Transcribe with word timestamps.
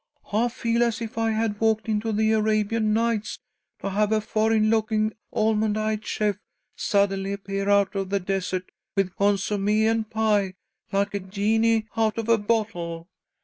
I 0.33 0.47
feel 0.47 0.81
as 0.81 0.99
if 0.99 1.15
I 1.19 1.29
had 1.29 1.59
walked 1.61 1.87
into 1.87 2.11
the 2.11 2.31
Arabian 2.31 2.91
nights, 2.91 3.37
to 3.81 3.91
have 3.91 4.11
a 4.11 4.19
foreign 4.19 4.71
looking, 4.71 5.13
almond 5.31 5.77
eyed 5.77 6.03
chef 6.03 6.37
suddenly 6.75 7.33
appear 7.33 7.69
out 7.69 7.93
of 7.93 8.09
the 8.09 8.19
desert 8.19 8.71
with 8.95 9.15
consommé 9.15 9.81
and 9.83 10.09
pie, 10.09 10.55
like 10.91 11.13
a 11.13 11.19
genie 11.19 11.85
out 11.95 12.17
of 12.17 12.27
a 12.29 12.39
bottle." 12.39 13.09